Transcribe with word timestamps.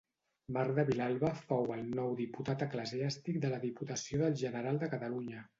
Marc 0.55 0.71
de 0.79 0.85
Vilalba 0.87 1.29
fou 1.49 1.69
el 1.75 1.91
nou 1.99 2.17
diputat 2.23 2.65
eclesiàstic 2.69 3.41
de 3.47 3.55
la 3.55 3.63
Diputació 3.69 4.23
del 4.25 4.39
General 4.45 4.85
de 4.87 4.95
Catalunya. 4.97 5.49